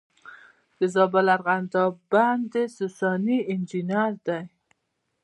د 0.79 0.81
زابل 0.93 1.25
ارغنداب 1.35 1.93
بند 2.11 2.43
د 2.53 2.55
ساساني 2.77 3.37
انجینر 3.51 4.11
دی 4.25 4.41